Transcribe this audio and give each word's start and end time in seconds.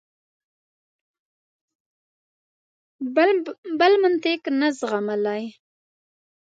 بل 3.79 3.91
منطق 4.03 4.41
نه 4.59 4.67
زغملای. 4.79 5.43